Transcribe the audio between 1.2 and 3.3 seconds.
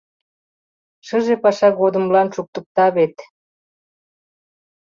паша годымлан шуктыкта вет.